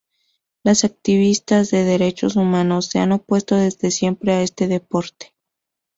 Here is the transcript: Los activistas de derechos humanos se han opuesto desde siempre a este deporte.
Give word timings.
Los 0.63 0.83
activistas 0.83 1.69
de 1.69 1.83
derechos 1.83 2.35
humanos 2.35 2.87
se 2.87 2.97
han 2.97 3.11
opuesto 3.11 3.55
desde 3.55 3.91
siempre 3.91 4.31
a 4.31 4.41
este 4.41 4.67
deporte. 4.67 5.35